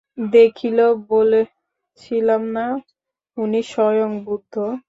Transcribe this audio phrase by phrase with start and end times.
[0.31, 2.65] দেখলি, বলেছিলাম না
[3.37, 4.53] উনি স্বয়ং বুদ্ধ!